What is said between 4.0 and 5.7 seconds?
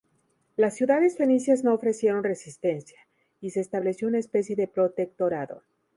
una especie de protectorado.